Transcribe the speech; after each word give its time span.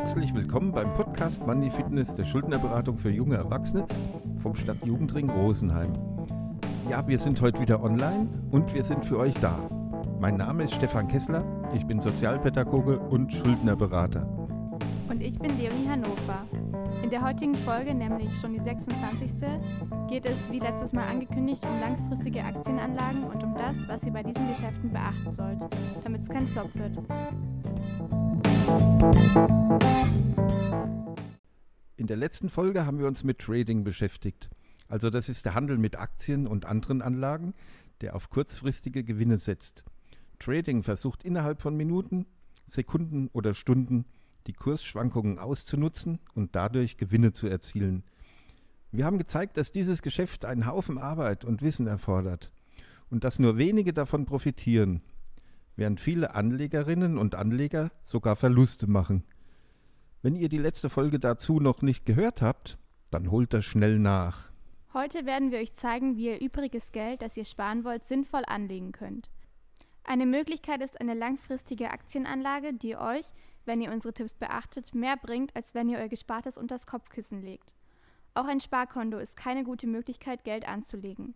Herzlich 0.00 0.32
willkommen 0.32 0.72
beim 0.72 0.88
Podcast 0.88 1.46
Money 1.46 1.70
Fitness 1.70 2.14
der 2.14 2.24
Schuldnerberatung 2.24 2.96
für 2.96 3.10
junge 3.10 3.36
Erwachsene 3.36 3.86
vom 4.38 4.54
Stadtjugendring 4.54 5.28
Rosenheim. 5.28 5.92
Ja, 6.88 7.06
wir 7.06 7.18
sind 7.18 7.38
heute 7.42 7.60
wieder 7.60 7.82
online 7.82 8.26
und 8.50 8.72
wir 8.72 8.82
sind 8.82 9.04
für 9.04 9.18
euch 9.18 9.34
da. 9.40 9.58
Mein 10.18 10.38
Name 10.38 10.64
ist 10.64 10.74
Stefan 10.74 11.06
Kessler, 11.06 11.44
ich 11.74 11.86
bin 11.86 12.00
Sozialpädagoge 12.00 12.98
und 12.98 13.30
Schuldnerberater. 13.30 14.26
Und 15.10 15.20
ich 15.22 15.38
bin 15.38 15.58
Leonie 15.58 15.86
Hannover. 15.90 16.46
In 17.02 17.10
der 17.10 17.22
heutigen 17.22 17.54
Folge, 17.56 17.94
nämlich 17.94 18.34
schon 18.40 18.54
die 18.54 18.60
26. 18.60 19.32
geht 20.08 20.24
es, 20.24 20.50
wie 20.50 20.60
letztes 20.60 20.94
Mal 20.94 21.08
angekündigt, 21.08 21.62
um 21.66 21.78
langfristige 21.78 22.42
Aktienanlagen 22.42 23.24
und 23.24 23.44
um 23.44 23.54
das, 23.54 23.76
was 23.86 24.02
ihr 24.04 24.12
bei 24.12 24.22
diesen 24.22 24.48
Geschäften 24.48 24.90
beachten 24.90 25.34
sollt, 25.34 25.60
damit 26.02 26.22
es 26.22 26.28
kein 26.30 26.46
Flop 26.46 26.74
wird. 26.74 26.98
In 31.96 32.06
der 32.06 32.16
letzten 32.16 32.48
Folge 32.48 32.86
haben 32.86 32.98
wir 32.98 33.06
uns 33.06 33.24
mit 33.24 33.38
Trading 33.38 33.84
beschäftigt. 33.84 34.50
Also 34.88 35.10
das 35.10 35.28
ist 35.28 35.44
der 35.44 35.54
Handel 35.54 35.78
mit 35.78 35.96
Aktien 35.96 36.46
und 36.46 36.64
anderen 36.64 37.02
Anlagen, 37.02 37.54
der 38.00 38.16
auf 38.16 38.30
kurzfristige 38.30 39.04
Gewinne 39.04 39.36
setzt. 39.38 39.84
Trading 40.38 40.82
versucht 40.82 41.22
innerhalb 41.22 41.60
von 41.60 41.76
Minuten, 41.76 42.26
Sekunden 42.66 43.28
oder 43.32 43.54
Stunden 43.54 44.06
die 44.46 44.52
Kursschwankungen 44.52 45.38
auszunutzen 45.38 46.18
und 46.34 46.56
dadurch 46.56 46.96
Gewinne 46.96 47.32
zu 47.32 47.46
erzielen. 47.46 48.02
Wir 48.90 49.04
haben 49.04 49.18
gezeigt, 49.18 49.56
dass 49.56 49.70
dieses 49.70 50.02
Geschäft 50.02 50.44
einen 50.44 50.66
Haufen 50.66 50.98
Arbeit 50.98 51.44
und 51.44 51.62
Wissen 51.62 51.86
erfordert 51.86 52.50
und 53.10 53.22
dass 53.24 53.38
nur 53.38 53.58
wenige 53.58 53.92
davon 53.92 54.24
profitieren, 54.26 55.02
während 55.80 55.98
viele 55.98 56.34
Anlegerinnen 56.34 57.18
und 57.18 57.34
Anleger 57.34 57.90
sogar 58.04 58.36
Verluste 58.36 58.86
machen. 58.86 59.24
Wenn 60.22 60.36
ihr 60.36 60.50
die 60.50 60.58
letzte 60.58 60.90
Folge 60.90 61.18
dazu 61.18 61.58
noch 61.58 61.80
nicht 61.80 62.04
gehört 62.04 62.42
habt, 62.42 62.78
dann 63.10 63.30
holt 63.30 63.54
das 63.54 63.64
schnell 63.64 63.98
nach. 63.98 64.50
Heute 64.92 65.24
werden 65.24 65.50
wir 65.50 65.58
euch 65.58 65.74
zeigen, 65.74 66.16
wie 66.16 66.26
ihr 66.26 66.40
übriges 66.40 66.92
Geld, 66.92 67.22
das 67.22 67.36
ihr 67.36 67.44
sparen 67.44 67.84
wollt, 67.84 68.04
sinnvoll 68.04 68.42
anlegen 68.46 68.92
könnt. 68.92 69.30
Eine 70.04 70.26
Möglichkeit 70.26 70.82
ist 70.82 71.00
eine 71.00 71.14
langfristige 71.14 71.90
Aktienanlage, 71.90 72.74
die 72.74 72.96
euch, 72.96 73.24
wenn 73.64 73.80
ihr 73.80 73.90
unsere 73.90 74.12
Tipps 74.12 74.34
beachtet, 74.34 74.94
mehr 74.94 75.16
bringt, 75.16 75.56
als 75.56 75.74
wenn 75.74 75.88
ihr 75.88 75.98
euer 75.98 76.08
Gespartes 76.08 76.58
unter 76.58 76.74
das 76.74 76.86
Kopfkissen 76.86 77.40
legt. 77.40 77.74
Auch 78.34 78.46
ein 78.46 78.60
Sparkonto 78.60 79.18
ist 79.18 79.36
keine 79.36 79.64
gute 79.64 79.86
Möglichkeit, 79.86 80.44
Geld 80.44 80.68
anzulegen. 80.68 81.34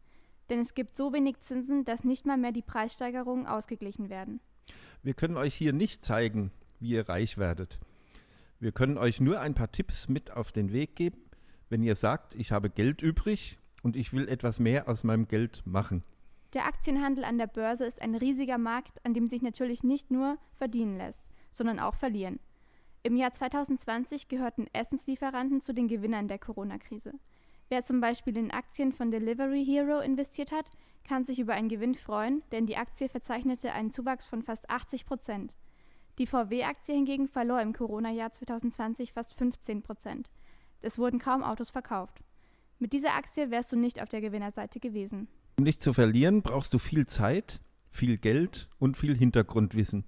Denn 0.50 0.60
es 0.60 0.74
gibt 0.74 0.96
so 0.96 1.12
wenig 1.12 1.40
Zinsen, 1.40 1.84
dass 1.84 2.04
nicht 2.04 2.26
mal 2.26 2.36
mehr 2.36 2.52
die 2.52 2.62
Preissteigerungen 2.62 3.46
ausgeglichen 3.46 4.08
werden. 4.10 4.40
Wir 5.02 5.14
können 5.14 5.36
euch 5.36 5.54
hier 5.54 5.72
nicht 5.72 6.04
zeigen, 6.04 6.50
wie 6.80 6.90
ihr 6.90 7.08
reich 7.08 7.38
werdet. 7.38 7.78
Wir 8.60 8.72
können 8.72 8.98
euch 8.98 9.20
nur 9.20 9.40
ein 9.40 9.54
paar 9.54 9.70
Tipps 9.70 10.08
mit 10.08 10.30
auf 10.30 10.52
den 10.52 10.72
Weg 10.72 10.96
geben, 10.96 11.18
wenn 11.68 11.82
ihr 11.82 11.96
sagt, 11.96 12.34
ich 12.34 12.52
habe 12.52 12.70
Geld 12.70 13.02
übrig 13.02 13.58
und 13.82 13.96
ich 13.96 14.12
will 14.12 14.28
etwas 14.28 14.60
mehr 14.60 14.88
aus 14.88 15.04
meinem 15.04 15.28
Geld 15.28 15.62
machen. 15.66 16.02
Der 16.54 16.66
Aktienhandel 16.66 17.24
an 17.24 17.36
der 17.36 17.48
Börse 17.48 17.84
ist 17.84 18.00
ein 18.00 18.14
riesiger 18.14 18.58
Markt, 18.58 19.04
an 19.04 19.12
dem 19.12 19.26
sich 19.26 19.42
natürlich 19.42 19.82
nicht 19.82 20.10
nur 20.10 20.38
verdienen 20.54 20.96
lässt, 20.96 21.20
sondern 21.50 21.80
auch 21.80 21.96
verlieren. 21.96 22.38
Im 23.02 23.16
Jahr 23.16 23.34
2020 23.34 24.28
gehörten 24.28 24.66
Essenslieferanten 24.72 25.60
zu 25.60 25.74
den 25.74 25.88
Gewinnern 25.88 26.28
der 26.28 26.38
Corona-Krise. 26.38 27.12
Wer 27.68 27.84
zum 27.84 28.00
Beispiel 28.00 28.36
in 28.36 28.50
Aktien 28.50 28.92
von 28.92 29.10
Delivery 29.10 29.64
Hero 29.64 30.00
investiert 30.00 30.52
hat, 30.52 30.70
kann 31.06 31.24
sich 31.24 31.38
über 31.38 31.54
einen 31.54 31.68
Gewinn 31.68 31.94
freuen, 31.94 32.42
denn 32.52 32.66
die 32.66 32.76
Aktie 32.76 33.08
verzeichnete 33.08 33.72
einen 33.72 33.92
Zuwachs 33.92 34.26
von 34.26 34.42
fast 34.42 34.68
80 34.70 35.06
Prozent. 35.06 35.56
Die 36.18 36.26
VW-Aktie 36.26 36.94
hingegen 36.94 37.26
verlor 37.26 37.60
im 37.60 37.72
Corona-Jahr 37.72 38.32
2020 38.32 39.12
fast 39.12 39.34
15 39.34 39.82
Prozent. 39.82 40.30
Es 40.80 40.98
wurden 40.98 41.18
kaum 41.18 41.42
Autos 41.42 41.70
verkauft. 41.70 42.20
Mit 42.78 42.92
dieser 42.92 43.14
Aktie 43.14 43.50
wärst 43.50 43.72
du 43.72 43.76
nicht 43.76 44.00
auf 44.02 44.08
der 44.08 44.20
Gewinnerseite 44.20 44.78
gewesen. 44.78 45.28
Um 45.56 45.64
nicht 45.64 45.82
zu 45.82 45.92
verlieren, 45.92 46.42
brauchst 46.42 46.74
du 46.74 46.78
viel 46.78 47.06
Zeit, 47.06 47.60
viel 47.90 48.18
Geld 48.18 48.68
und 48.78 48.96
viel 48.96 49.16
Hintergrundwissen. 49.16 50.04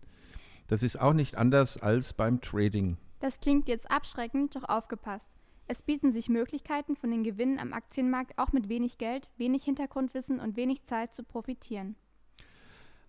Das 0.67 0.83
ist 0.83 1.00
auch 1.00 1.12
nicht 1.12 1.37
anders 1.37 1.78
als 1.78 2.12
beim 2.12 2.41
Trading. 2.41 2.99
Das 3.21 3.41
klingt 3.41 3.69
jetzt 3.69 3.91
abschreckend, 3.91 4.56
doch 4.56 4.65
aufgepasst. 4.69 5.28
Es 5.69 5.82
bieten 5.82 6.12
sich 6.12 6.28
Möglichkeiten, 6.28 6.94
von 6.94 7.10
den 7.10 7.25
Gewinnen 7.25 7.59
am 7.59 7.72
Aktienmarkt 7.72 8.38
auch 8.38 8.53
mit 8.53 8.69
wenig 8.69 8.99
Geld, 8.99 9.28
wenig 9.37 9.65
Hintergrundwissen 9.65 10.38
und 10.38 10.56
wenig 10.56 10.84
Zeit 10.84 11.15
zu 11.15 11.25
profitieren. 11.25 11.97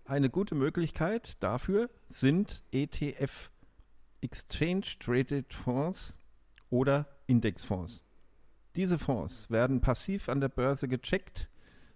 Eine 0.04 0.30
gute 0.30 0.54
Möglichkeit 0.54 1.36
dafür 1.42 1.90
sind 2.08 2.64
ETF, 2.72 3.50
Exchange 4.22 4.86
Traded 4.98 5.54
Fonds 5.54 6.18
oder 6.70 7.06
Indexfonds. 7.26 8.02
Diese 8.74 8.98
Fonds 8.98 9.50
werden 9.50 9.80
passiv 9.80 10.28
an 10.28 10.40
der 10.40 10.48
Börse 10.48 10.88
gecheckt. 10.88 11.48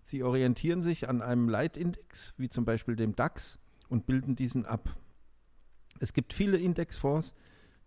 Sie 0.04 0.22
orientieren 0.22 0.82
sich 0.82 1.08
an 1.08 1.22
einem 1.22 1.48
Leitindex, 1.48 2.34
wie 2.36 2.48
zum 2.48 2.64
Beispiel 2.64 2.96
dem 2.96 3.16
DAX, 3.16 3.58
und 3.88 4.06
bilden 4.06 4.36
diesen 4.36 4.66
ab. 4.66 4.96
Es 6.00 6.12
gibt 6.12 6.32
viele 6.32 6.58
Indexfonds, 6.58 7.34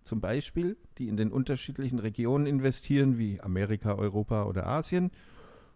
zum 0.06 0.22
Beispiel, 0.22 0.78
die 1.00 1.08
in 1.08 1.18
den 1.18 1.32
unterschiedlichen 1.32 2.00
Regionen 2.00 2.46
investieren, 2.46 3.18
wie 3.18 3.42
Amerika, 3.42 3.96
Europa 3.96 4.46
oder 4.46 4.68
Asien, 4.68 5.12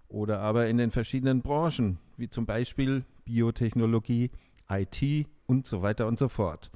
oder 0.07 0.40
aber 0.40 0.67
in 0.67 0.78
den 0.78 0.91
verschiedenen 0.91 1.41
Branchen, 1.41 1.97
wie 2.16 2.29
zum 2.29 2.45
Beispiel 2.45 3.06
Biotechnologie, 3.25 4.29
IT 4.69 5.28
und 5.47 5.66
so 5.66 5.81
weiter 5.81 6.07
und 6.07 6.19
so 6.19 6.29
fort. 6.29 6.69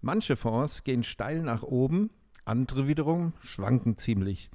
Manche 0.00 0.34
Fonds 0.34 0.82
gehen 0.82 1.04
steil 1.04 1.42
nach 1.42 1.62
oben, 1.62 2.10
andere 2.44 2.88
wiederum 2.88 3.32
schwanken 3.42 3.96
ziemlich. 3.96 4.50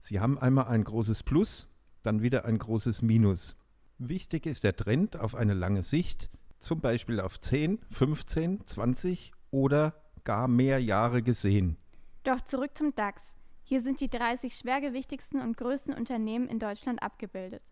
Sie 0.00 0.18
haben 0.18 0.36
einmal 0.36 0.66
ein 0.66 0.82
großes 0.82 1.22
Plus, 1.22 1.68
dann 2.02 2.22
wieder 2.22 2.44
ein 2.44 2.58
großes 2.58 3.02
Minus. 3.02 3.56
Wichtig 3.98 4.46
ist 4.46 4.64
der 4.64 4.74
Trend 4.74 5.16
auf 5.16 5.36
eine 5.36 5.54
lange 5.54 5.84
Sicht, 5.84 6.28
zum 6.58 6.80
Beispiel 6.80 7.20
auf 7.20 7.38
10, 7.38 7.78
15, 7.90 8.66
20 8.66 9.32
oder 9.52 9.94
gar 10.28 10.46
mehr 10.46 10.78
Jahre 10.78 11.22
gesehen. 11.22 11.78
Doch 12.22 12.42
zurück 12.42 12.72
zum 12.76 12.94
DAX. 12.94 13.34
Hier 13.62 13.80
sind 13.80 14.02
die 14.02 14.10
30 14.10 14.54
schwergewichtigsten 14.54 15.40
und 15.40 15.56
größten 15.56 15.94
Unternehmen 15.94 16.48
in 16.48 16.58
Deutschland 16.58 17.02
abgebildet. 17.02 17.62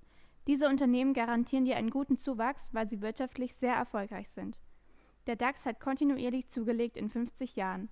Diese 0.47 0.66
Unternehmen 0.66 1.12
garantieren 1.12 1.66
dir 1.66 1.77
einen 1.77 1.91
guten 1.91 2.16
Zuwachs, 2.16 2.72
weil 2.72 2.89
sie 2.89 3.03
wirtschaftlich 3.03 3.56
sehr 3.56 3.75
erfolgreich 3.75 4.31
sind. 4.31 4.62
Der 5.27 5.37
DAX 5.37 5.66
hat 5.66 5.81
kontinuierlich 5.81 6.49
zugelegt 6.49 6.97
in 6.97 7.11
50 7.11 7.56
Jahren. 7.56 7.91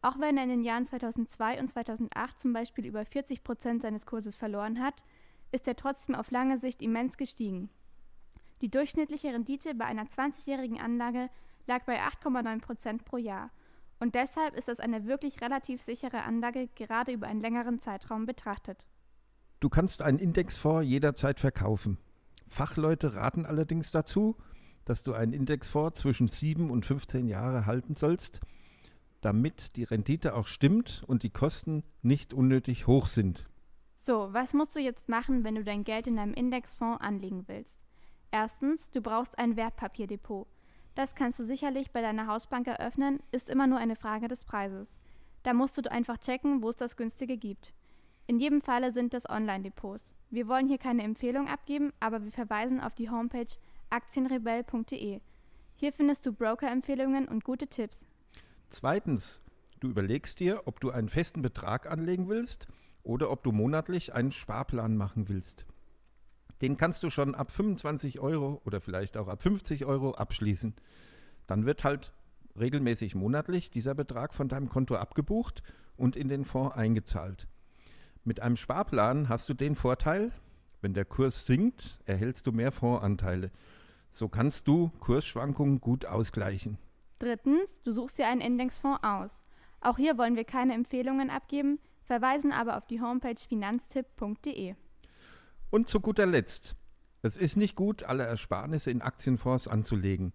Auch 0.00 0.20
wenn 0.20 0.36
er 0.36 0.44
in 0.44 0.50
den 0.50 0.62
Jahren 0.62 0.86
2002 0.86 1.58
und 1.58 1.68
2008 1.68 2.40
zum 2.40 2.52
Beispiel 2.52 2.86
über 2.86 3.04
40 3.04 3.42
Prozent 3.42 3.82
seines 3.82 4.06
Kurses 4.06 4.36
verloren 4.36 4.80
hat, 4.80 5.02
ist 5.50 5.66
er 5.66 5.74
trotzdem 5.74 6.14
auf 6.14 6.30
lange 6.30 6.58
Sicht 6.58 6.82
immens 6.82 7.16
gestiegen. 7.16 7.68
Die 8.60 8.70
durchschnittliche 8.70 9.32
Rendite 9.32 9.74
bei 9.74 9.86
einer 9.86 10.04
20-jährigen 10.04 10.78
Anlage 10.78 11.30
lag 11.66 11.82
bei 11.84 12.00
8,9 12.00 12.60
Prozent 12.60 13.04
pro 13.04 13.16
Jahr. 13.16 13.50
Und 14.00 14.14
deshalb 14.14 14.54
ist 14.54 14.68
es 14.68 14.80
eine 14.80 15.06
wirklich 15.06 15.40
relativ 15.40 15.80
sichere 15.80 16.22
Anlage, 16.22 16.68
gerade 16.74 17.12
über 17.12 17.26
einen 17.26 17.40
längeren 17.40 17.80
Zeitraum 17.80 18.26
betrachtet. 18.26 18.86
Du 19.60 19.68
kannst 19.68 20.02
einen 20.02 20.18
Indexfonds 20.18 20.86
jederzeit 20.86 21.40
verkaufen. 21.40 21.98
Fachleute 22.48 23.14
raten 23.14 23.46
allerdings 23.46 23.90
dazu, 23.90 24.36
dass 24.84 25.02
du 25.02 25.14
einen 25.14 25.32
Indexfonds 25.32 26.00
zwischen 26.00 26.28
7 26.28 26.70
und 26.70 26.84
15 26.84 27.26
Jahre 27.26 27.66
halten 27.66 27.94
sollst, 27.94 28.40
damit 29.20 29.76
die 29.76 29.84
Rendite 29.84 30.34
auch 30.34 30.46
stimmt 30.46 31.02
und 31.06 31.22
die 31.22 31.30
Kosten 31.30 31.82
nicht 32.02 32.34
unnötig 32.34 32.86
hoch 32.86 33.06
sind. 33.06 33.48
So, 33.96 34.28
was 34.32 34.52
musst 34.52 34.76
du 34.76 34.80
jetzt 34.80 35.08
machen, 35.08 35.44
wenn 35.44 35.54
du 35.54 35.64
dein 35.64 35.84
Geld 35.84 36.06
in 36.06 36.18
einem 36.18 36.34
Indexfonds 36.34 37.00
anlegen 37.00 37.44
willst? 37.46 37.78
Erstens, 38.30 38.90
du 38.90 39.00
brauchst 39.00 39.38
ein 39.38 39.56
Wertpapierdepot. 39.56 40.46
Das 40.94 41.14
kannst 41.14 41.38
du 41.40 41.44
sicherlich 41.44 41.90
bei 41.90 42.00
deiner 42.00 42.26
Hausbank 42.26 42.66
eröffnen, 42.66 43.20
ist 43.32 43.48
immer 43.48 43.66
nur 43.66 43.78
eine 43.78 43.96
Frage 43.96 44.28
des 44.28 44.44
Preises. 44.44 44.88
Da 45.42 45.52
musst 45.52 45.76
du 45.76 45.90
einfach 45.90 46.18
checken, 46.18 46.62
wo 46.62 46.70
es 46.70 46.76
das 46.76 46.96
günstige 46.96 47.36
gibt. 47.36 47.72
In 48.26 48.38
jedem 48.38 48.62
Falle 48.62 48.92
sind 48.92 49.12
das 49.12 49.28
Online-Depots. 49.28 50.14
Wir 50.30 50.48
wollen 50.48 50.68
hier 50.68 50.78
keine 50.78 51.02
Empfehlung 51.02 51.48
abgeben, 51.48 51.92
aber 52.00 52.24
wir 52.24 52.32
verweisen 52.32 52.80
auf 52.80 52.94
die 52.94 53.10
Homepage 53.10 53.52
aktienrebell.de. 53.90 55.20
Hier 55.76 55.92
findest 55.92 56.24
du 56.24 56.32
Broker-Empfehlungen 56.32 57.28
und 57.28 57.44
gute 57.44 57.66
Tipps. 57.66 58.06
Zweitens, 58.68 59.40
du 59.80 59.88
überlegst 59.88 60.40
dir, 60.40 60.62
ob 60.64 60.80
du 60.80 60.90
einen 60.90 61.08
festen 61.08 61.42
Betrag 61.42 61.90
anlegen 61.90 62.28
willst 62.28 62.68
oder 63.02 63.30
ob 63.30 63.42
du 63.44 63.52
monatlich 63.52 64.14
einen 64.14 64.30
Sparplan 64.30 64.96
machen 64.96 65.28
willst. 65.28 65.66
Den 66.64 66.78
kannst 66.78 67.02
du 67.02 67.10
schon 67.10 67.34
ab 67.34 67.50
25 67.52 68.20
Euro 68.20 68.62
oder 68.64 68.80
vielleicht 68.80 69.18
auch 69.18 69.28
ab 69.28 69.42
50 69.42 69.84
Euro 69.84 70.12
abschließen. 70.12 70.72
Dann 71.46 71.66
wird 71.66 71.84
halt 71.84 72.14
regelmäßig 72.58 73.14
monatlich 73.14 73.70
dieser 73.70 73.94
Betrag 73.94 74.32
von 74.32 74.48
deinem 74.48 74.70
Konto 74.70 74.94
abgebucht 74.94 75.62
und 75.98 76.16
in 76.16 76.28
den 76.28 76.46
Fonds 76.46 76.74
eingezahlt. 76.74 77.48
Mit 78.24 78.40
einem 78.40 78.56
Sparplan 78.56 79.28
hast 79.28 79.46
du 79.50 79.52
den 79.52 79.74
Vorteil, 79.74 80.32
wenn 80.80 80.94
der 80.94 81.04
Kurs 81.04 81.44
sinkt, 81.44 81.98
erhältst 82.06 82.46
du 82.46 82.52
mehr 82.52 82.72
Fondsanteile. 82.72 83.50
So 84.10 84.30
kannst 84.30 84.66
du 84.66 84.90
Kursschwankungen 85.00 85.82
gut 85.82 86.06
ausgleichen. 86.06 86.78
Drittens, 87.18 87.82
du 87.82 87.92
suchst 87.92 88.16
dir 88.16 88.26
einen 88.26 88.40
Indexfonds 88.40 89.04
aus. 89.04 89.44
Auch 89.82 89.98
hier 89.98 90.16
wollen 90.16 90.34
wir 90.34 90.44
keine 90.44 90.72
Empfehlungen 90.72 91.28
abgeben, 91.28 91.78
verweisen 92.04 92.52
aber 92.52 92.78
auf 92.78 92.86
die 92.86 93.02
Homepage 93.02 93.36
finanztipp.de. 93.46 94.76
Und 95.74 95.88
zu 95.88 95.98
guter 95.98 96.24
Letzt, 96.24 96.76
es 97.22 97.36
ist 97.36 97.56
nicht 97.56 97.74
gut, 97.74 98.04
alle 98.04 98.22
Ersparnisse 98.22 98.92
in 98.92 99.02
Aktienfonds 99.02 99.66
anzulegen. 99.66 100.32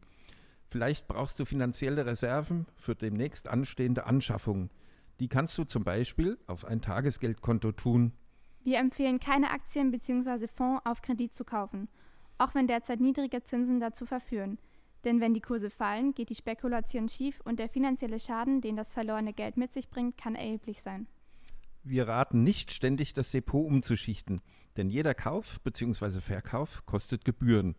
Vielleicht 0.67 1.07
brauchst 1.07 1.39
du 1.39 1.45
finanzielle 1.45 2.05
Reserven 2.05 2.65
für 2.75 2.93
demnächst 2.93 3.47
anstehende 3.47 4.05
Anschaffungen. 4.05 4.69
Die 5.21 5.29
kannst 5.29 5.57
du 5.57 5.63
zum 5.63 5.85
Beispiel 5.85 6.37
auf 6.47 6.65
ein 6.65 6.81
Tagesgeldkonto 6.81 7.71
tun. 7.71 8.11
Wir 8.65 8.79
empfehlen 8.79 9.21
keine 9.21 9.51
Aktien 9.51 9.91
bzw. 9.91 10.49
Fonds 10.49 10.85
auf 10.85 11.01
Kredit 11.01 11.33
zu 11.33 11.45
kaufen, 11.45 11.87
auch 12.37 12.53
wenn 12.53 12.67
derzeit 12.67 12.99
niedrige 12.99 13.41
Zinsen 13.41 13.79
dazu 13.79 14.05
verführen. 14.05 14.57
Denn 15.05 15.21
wenn 15.21 15.33
die 15.33 15.39
Kurse 15.39 15.69
fallen, 15.69 16.13
geht 16.13 16.31
die 16.31 16.35
Spekulation 16.35 17.07
schief 17.07 17.39
und 17.45 17.59
der 17.59 17.69
finanzielle 17.69 18.19
Schaden, 18.19 18.59
den 18.59 18.75
das 18.75 18.91
verlorene 18.91 19.31
Geld 19.31 19.55
mit 19.55 19.71
sich 19.71 19.89
bringt, 19.89 20.17
kann 20.17 20.35
erheblich 20.35 20.81
sein. 20.81 21.07
Wir 21.83 22.07
raten 22.07 22.43
nicht 22.43 22.73
ständig 22.73 23.13
das 23.13 23.31
Depot 23.31 23.65
umzuschichten, 23.65 24.41
denn 24.77 24.89
jeder 24.89 25.13
Kauf 25.13 25.61
bzw. 25.61 26.21
Verkauf 26.21 26.85
kostet 26.85 27.23
Gebühren. 27.23 27.75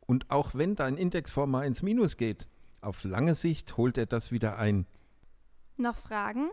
Und 0.00 0.30
auch 0.30 0.54
wenn 0.54 0.74
dein 0.74 0.96
Indexfonds 0.96 1.50
mal 1.50 1.66
ins 1.66 1.82
Minus 1.82 2.16
geht, 2.16 2.48
auf 2.80 3.02
lange 3.04 3.34
Sicht 3.34 3.76
holt 3.78 3.96
er 3.96 4.06
das 4.06 4.30
wieder 4.30 4.58
ein. 4.58 4.86
Noch 5.76 5.96
Fragen? 5.96 6.50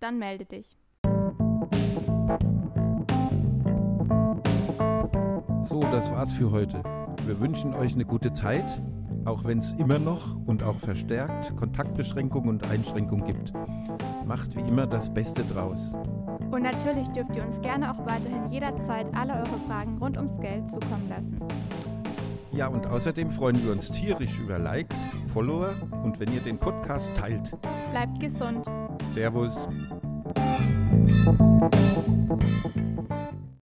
Dann 0.00 0.18
melde 0.18 0.44
dich. 0.44 0.76
So, 5.62 5.80
das 5.80 6.10
war's 6.10 6.32
für 6.32 6.50
heute. 6.50 6.82
Wir 7.24 7.40
wünschen 7.40 7.74
euch 7.74 7.94
eine 7.94 8.04
gute 8.04 8.32
Zeit, 8.32 8.80
auch 9.26 9.44
wenn 9.44 9.58
es 9.58 9.72
immer 9.72 9.98
noch 9.98 10.36
und 10.46 10.62
auch 10.62 10.76
verstärkt 10.76 11.56
Kontaktbeschränkungen 11.56 12.48
und 12.48 12.70
Einschränkungen 12.70 13.24
gibt. 13.24 13.52
Macht 14.24 14.56
wie 14.56 14.60
immer 14.60 14.86
das 14.86 15.12
Beste 15.12 15.44
draus. 15.44 15.94
Und 16.50 16.62
natürlich 16.62 17.08
dürft 17.08 17.34
ihr 17.36 17.44
uns 17.44 17.60
gerne 17.60 17.90
auch 17.92 17.98
weiterhin 18.06 18.50
jederzeit 18.50 19.06
alle 19.14 19.34
eure 19.34 19.58
Fragen 19.66 19.98
rund 19.98 20.16
ums 20.16 20.38
Geld 20.40 20.70
zukommen 20.72 21.08
lassen. 21.08 21.38
Ja, 22.52 22.68
und 22.68 22.86
außerdem 22.86 23.30
freuen 23.30 23.62
wir 23.64 23.72
uns 23.72 23.90
tierisch 23.90 24.38
über 24.38 24.58
Likes, 24.58 25.10
Follower 25.32 25.74
und 26.04 26.18
wenn 26.20 26.32
ihr 26.32 26.40
den 26.40 26.58
Podcast 26.58 27.14
teilt. 27.14 27.54
Bleibt 27.90 28.18
gesund. 28.20 28.64
Servus. 29.12 29.68